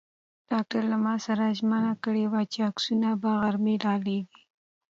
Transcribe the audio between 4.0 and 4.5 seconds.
لېږي.